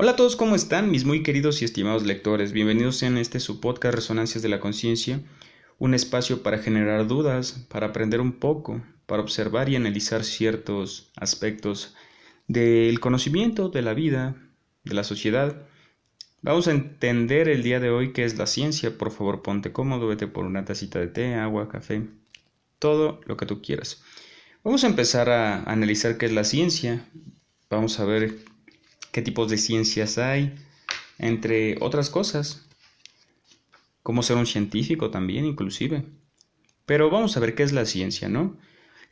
[0.00, 0.92] Hola a todos, ¿cómo están?
[0.92, 2.52] Mis muy queridos y estimados lectores.
[2.52, 5.20] Bienvenidos en este su podcast Resonancias de la Conciencia,
[5.80, 11.96] un espacio para generar dudas, para aprender un poco, para observar y analizar ciertos aspectos
[12.46, 14.36] del conocimiento, de la vida,
[14.84, 15.66] de la sociedad.
[16.42, 18.96] Vamos a entender el día de hoy qué es la ciencia.
[18.96, 22.06] Por favor, ponte cómodo, vete por una tacita de té, agua, café,
[22.78, 24.00] todo lo que tú quieras.
[24.62, 27.04] Vamos a empezar a analizar qué es la ciencia.
[27.68, 28.38] Vamos a ver
[29.12, 30.54] qué tipos de ciencias hay,
[31.18, 32.66] entre otras cosas.
[34.02, 36.04] Cómo ser un científico también, inclusive.
[36.86, 38.56] Pero vamos a ver qué es la ciencia, ¿no?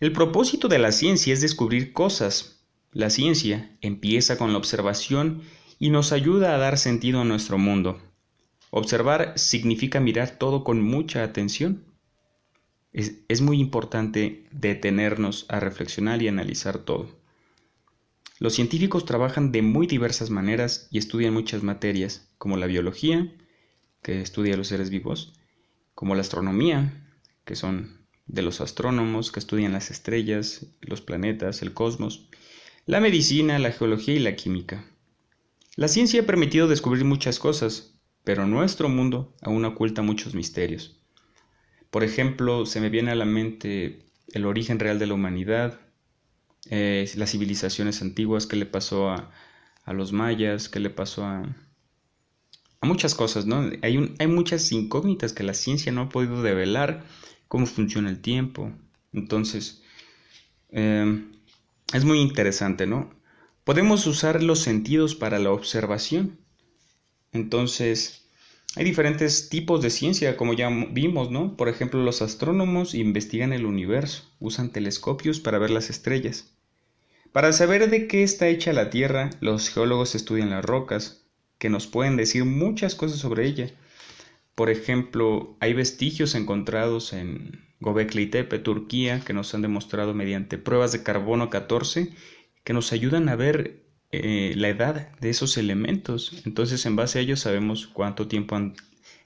[0.01, 2.65] El propósito de la ciencia es descubrir cosas.
[2.93, 5.43] La ciencia empieza con la observación
[5.79, 8.01] y nos ayuda a dar sentido a nuestro mundo.
[8.71, 11.85] Observar significa mirar todo con mucha atención.
[12.93, 17.09] Es, es, muy importante detenernos a reflexionar y analizar todo.
[18.39, 23.33] Los científicos trabajan de muy diversas maneras y estudian muchas materias, como la biología,
[24.03, 25.33] que estudia los seres vivos,
[25.95, 27.09] como la astronomía,
[27.47, 32.29] que son de los astrónomos que estudian las estrellas, los planetas, el cosmos,
[32.85, 34.85] la medicina, la geología y la química.
[35.75, 41.01] La ciencia ha permitido descubrir muchas cosas, pero nuestro mundo aún oculta muchos misterios.
[41.91, 45.81] Por ejemplo, se me viene a la mente el origen real de la humanidad,
[46.71, 49.31] eh, las civilizaciones antiguas, qué le pasó a,
[49.85, 51.43] a, los mayas, qué le pasó a,
[52.81, 53.71] a muchas cosas, ¿no?
[53.83, 57.05] Hay, hay muchas incógnitas que la ciencia no ha podido develar,
[57.49, 58.73] cómo funciona el tiempo.
[59.13, 59.83] Entonces,
[60.71, 61.25] eh,
[61.93, 63.11] es muy interesante, ¿no?
[63.65, 66.39] Podemos usar los sentidos para la observación.
[67.33, 68.27] Entonces,
[68.77, 71.57] hay diferentes tipos de ciencia, como ya vimos, ¿no?
[71.57, 76.56] Por ejemplo, los astrónomos investigan el universo, usan telescopios para ver las estrellas.
[77.37, 81.27] Para saber de qué está hecha la Tierra, los geólogos estudian las rocas,
[81.59, 83.69] que nos pueden decir muchas cosas sobre ella.
[84.55, 90.93] Por ejemplo, hay vestigios encontrados en Gobekli Tepe, Turquía, que nos han demostrado mediante pruebas
[90.93, 92.11] de carbono 14
[92.65, 96.41] que nos ayudan a ver eh, la edad de esos elementos.
[96.47, 98.77] Entonces, en base a ellos sabemos cuánto tiempo han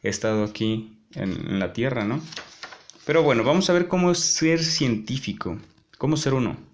[0.02, 2.20] estado aquí en, en la Tierra, ¿no?
[3.06, 5.60] Pero bueno, vamos a ver cómo ser científico,
[5.96, 6.69] cómo ser uno.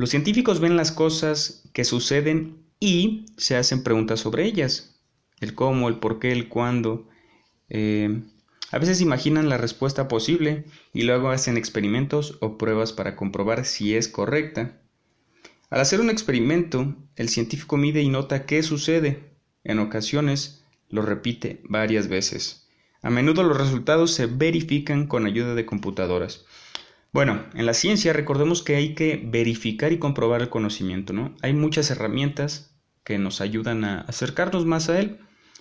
[0.00, 4.98] Los científicos ven las cosas que suceden y se hacen preguntas sobre ellas.
[5.40, 7.06] El cómo, el por qué, el cuándo.
[7.68, 8.22] Eh,
[8.70, 13.94] a veces imaginan la respuesta posible y luego hacen experimentos o pruebas para comprobar si
[13.94, 14.80] es correcta.
[15.68, 19.34] Al hacer un experimento, el científico mide y nota qué sucede.
[19.64, 22.66] En ocasiones lo repite varias veces.
[23.02, 26.46] A menudo los resultados se verifican con ayuda de computadoras.
[27.12, 31.34] Bueno, en la ciencia recordemos que hay que verificar y comprobar el conocimiento, ¿no?
[31.42, 32.72] Hay muchas herramientas
[33.02, 35.18] que nos ayudan a acercarnos más a él.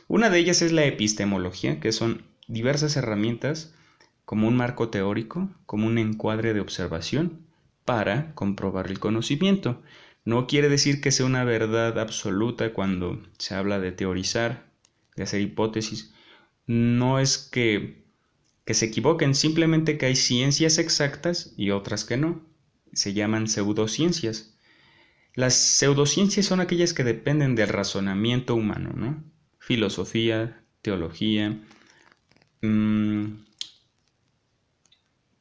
[0.08, 3.74] Una de ellas es la epistemología, que son diversas herramientas
[4.26, 7.48] como un marco teórico, como un encuadre de observación,
[7.84, 9.82] para comprobar el conocimiento.
[10.26, 14.68] No quiere decir que sea una verdad absoluta cuando se habla de teorizar,
[15.16, 16.14] de hacer hipótesis.
[16.68, 18.06] No es que,
[18.70, 22.46] que se equivoquen, simplemente que hay ciencias exactas y otras que no.
[22.94, 24.56] Se llaman pseudociencias.
[25.34, 29.24] Las pseudociencias son aquellas que dependen del razonamiento humano, ¿no?
[29.58, 31.60] Filosofía, teología.
[32.62, 33.40] Mmm,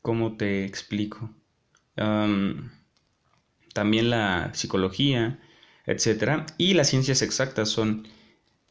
[0.01, 1.29] ¿Cómo te explico?
[3.75, 5.39] también la psicología,
[5.85, 8.09] etcétera, y las ciencias exactas son,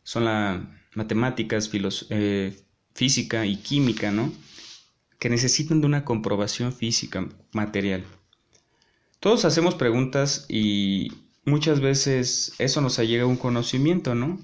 [0.01, 0.62] son las
[0.95, 1.69] matemáticas,
[2.09, 2.57] eh,
[2.97, 4.33] física y química, ¿no?
[5.19, 8.03] Que necesitan de una comprobación física, material.
[9.19, 11.11] Todos hacemos preguntas y
[11.45, 14.39] muchas veces eso nos llega a un conocimiento, ¿no?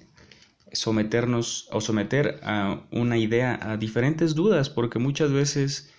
[0.72, 5.92] Someternos o someter a una idea a diferentes dudas, porque muchas veces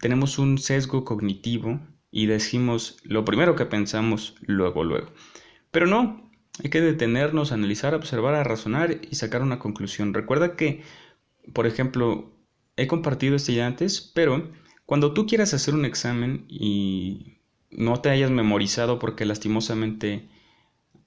[0.00, 5.12] tenemos un sesgo cognitivo y decimos lo primero que pensamos luego, luego.
[5.70, 6.28] Pero no,
[6.62, 10.12] hay que detenernos, analizar, observar, razonar y sacar una conclusión.
[10.12, 10.82] Recuerda que,
[11.52, 12.32] por ejemplo,
[12.76, 14.50] he compartido esto ya antes, pero
[14.86, 17.38] cuando tú quieras hacer un examen y
[17.70, 20.28] no te hayas memorizado porque lastimosamente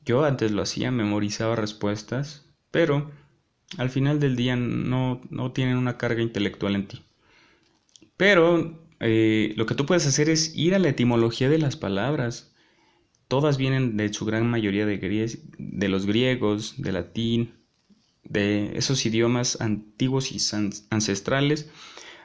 [0.05, 3.11] yo antes lo hacía, memorizaba respuestas, pero
[3.77, 7.01] al final del día no, no tienen una carga intelectual en ti.
[8.17, 12.53] Pero eh, lo que tú puedes hacer es ir a la etimología de las palabras.
[13.27, 17.60] Todas vienen de su gran mayoría de, de los griegos, de latín,
[18.23, 20.37] de esos idiomas antiguos y
[20.89, 21.69] ancestrales.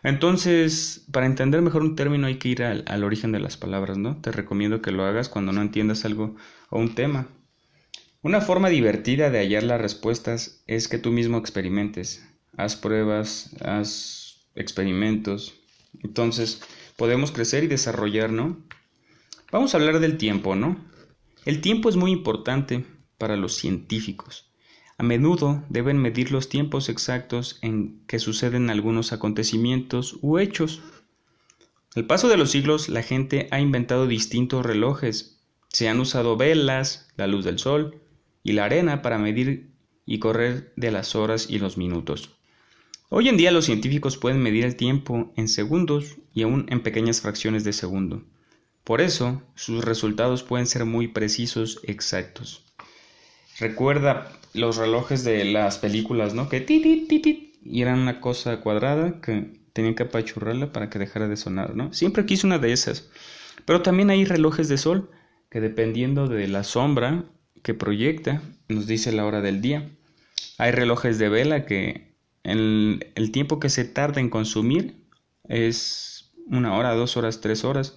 [0.03, 4.21] Entonces, para entender mejor un término hay que ir al, origen de las palabras, ¿no?
[4.21, 6.37] Te recomiendo que lo hagas cuando no entiendas algo
[6.71, 7.29] o un tema.
[8.23, 12.25] Una forma divertida de hallar las respuestas es que tú mismo experimentes.
[12.57, 15.55] Haz pruebas, haz experimentos.
[16.03, 16.63] Entonces,
[16.97, 18.65] podemos crecer y desarrollar, ¿no?
[19.53, 20.77] Vamos a hablar del tiempo, ¿no?
[21.45, 22.85] El tiempo es muy importante
[23.19, 24.53] para los científicos.
[24.99, 30.81] A menudo deben medir los tiempos exactos en que suceden algunos acontecimientos u hechos.
[31.95, 35.39] Al paso de los siglos, la gente ha inventado distintos relojes.
[35.69, 38.01] Se han usado velas, la luz del sol,
[38.43, 39.71] y la arena para medir
[40.07, 42.31] y correr de las horas y los minutos.
[43.09, 47.21] Hoy en día los científicos pueden medir el tiempo en segundos y aún en pequeñas
[47.21, 48.25] fracciones de segundo.
[48.83, 52.66] Por eso, sus resultados pueden ser muy precisos, exactos.
[53.59, 56.49] Recuerda los relojes de las películas, ¿no?
[56.49, 61.37] Que ti, y eran una cosa cuadrada que tenían que apachurrarla para que dejara de
[61.37, 61.93] sonar, ¿no?
[61.93, 63.11] Siempre quise una de esas.
[63.65, 65.11] Pero también hay relojes de sol
[65.51, 67.25] que dependiendo de la sombra
[67.63, 69.91] que proyecta nos dice la hora del día.
[70.59, 74.97] Hay relojes de vela que el, el tiempo que se tarda en consumir
[75.49, 77.97] es una hora, dos horas, tres horas.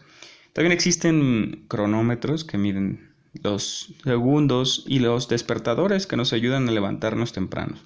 [0.53, 7.33] También existen cronómetros que miden los segundos y los despertadores que nos ayudan a levantarnos
[7.33, 7.77] temprano.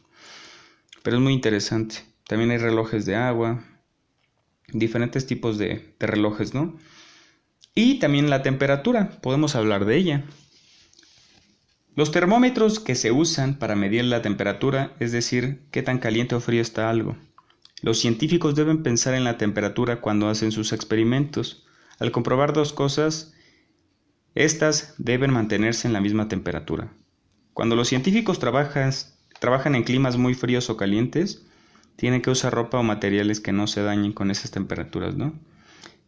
[1.03, 1.97] Pero es muy interesante.
[2.27, 3.63] También hay relojes de agua,
[4.71, 6.77] diferentes tipos de, relojes, ¿no?
[7.75, 10.25] Y también la temperatura, podemos hablar de ella.
[11.95, 16.39] Los termómetros que se usan para medir la temperatura, es decir, qué tan caliente o
[16.39, 17.17] frío está algo.
[17.81, 21.65] Los científicos deben pensar en la temperatura cuando hacen sus experimentos.
[21.99, 23.33] Al comprobar dos cosas,
[24.35, 26.91] estas deben mantenerse en la misma temperatura.
[27.53, 31.45] Cuando los científicos trabajan, en climas muy fríos o calientes,
[31.95, 35.33] tienen que usar ropa o materiales que no se dañen con esas temperaturas, ¿no?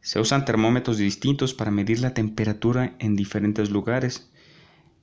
[0.01, 4.29] Se usan termómetros distintos para medir la temperatura en diferentes lugares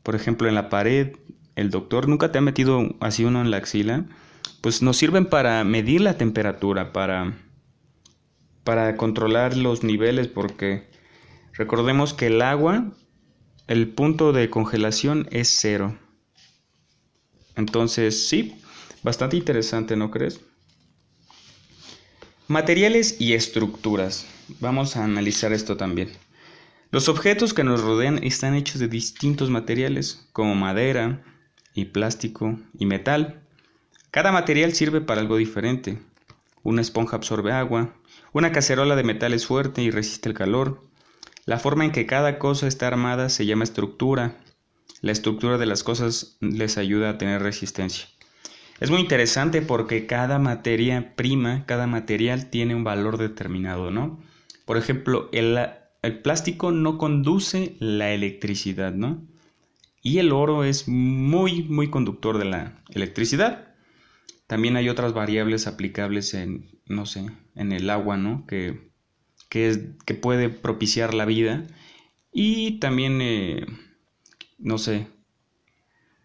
[0.02, 1.16] por ejemplo, en la pared,
[1.54, 4.04] el doctor nunca te ha metido así uno en la axila,
[4.60, 7.34] pues nos sirven para medir la temperatura, para,
[8.64, 10.88] para controlar los niveles, porque
[11.52, 12.92] recordemos que el agua,
[13.72, 15.98] el punto de congelación es cero.
[17.56, 18.60] Entonces, sí,
[19.02, 20.42] bastante interesante, ¿no crees?
[22.48, 24.26] Materiales y estructuras.
[24.60, 26.12] Vamos a analizar esto también.
[26.90, 31.24] Los objetos que nos rodean están hechos de distintos materiales, como madera
[31.74, 33.42] y plástico y metal.
[34.10, 35.98] Cada material sirve para algo diferente.
[36.62, 37.94] Una esponja absorbe agua,
[38.34, 40.91] una cacerola de metal es fuerte y resiste el calor.
[41.44, 44.38] La forma en que cada cosa está armada se llama estructura.
[45.00, 48.06] La estructura de las cosas les ayuda a tener resistencia.
[48.78, 54.20] Es muy interesante porque cada materia prima, cada material tiene un valor determinado, ¿no?
[54.64, 59.26] Por ejemplo, el plástico no conduce la electricidad, ¿no?
[60.00, 63.74] Y el oro es muy, muy conductor de la electricidad.
[64.46, 68.46] También hay otras variables aplicables en, no sé, en el agua, ¿no?
[68.46, 68.91] Que,
[69.52, 71.66] que, que puede propiciar la vida.
[72.32, 73.66] Y también, eh,
[74.58, 75.08] no sé,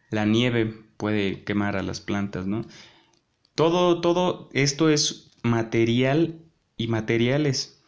[0.10, 2.66] la nieve puede quemar a las plantas, ¿no?
[3.54, 6.40] Todo, todo esto es material
[6.78, 7.84] y materiales.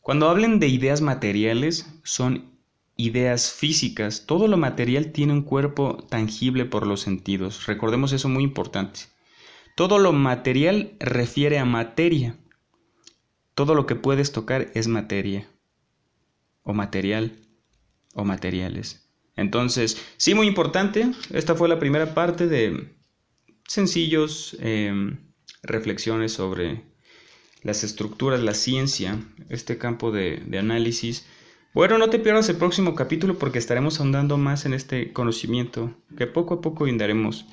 [0.00, 2.50] Cuando hablen de ideas materiales, son
[2.96, 4.26] ideas físicas.
[4.26, 7.66] Todo lo material tiene un cuerpo tangible por los sentidos.
[7.66, 9.02] Recordemos eso muy importante.
[9.76, 12.36] Todo lo material refiere a materia.
[13.54, 15.48] Todo lo que puedes tocar es materia.
[16.62, 17.38] O material.
[18.14, 19.08] O materiales.
[19.36, 21.10] Entonces, sí, muy importante.
[21.32, 22.94] Esta fue la primera parte de
[23.66, 25.18] sencillos em,
[25.62, 26.82] reflexiones sobre
[27.62, 29.18] las estructuras, la ciencia,
[29.48, 31.26] este campo de, análisis.
[31.74, 36.26] Bueno, no te pierdas el próximo capítulo porque estaremos ahondando más en este conocimiento que
[36.26, 37.46] poco a poco indaremos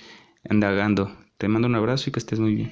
[0.50, 1.16] indagando.
[1.38, 2.72] Te mando un abrazo y que estés muy bien.